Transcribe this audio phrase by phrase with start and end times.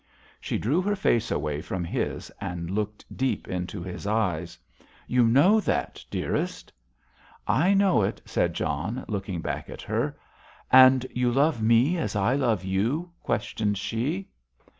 [0.39, 4.57] She drew her face away from his and looked deep into his eyes.
[5.05, 6.73] "You know that, dearest?"
[7.45, 10.17] "I know it," said John, looking back at her.
[10.71, 14.27] "And you love me as I love you?" questioned she.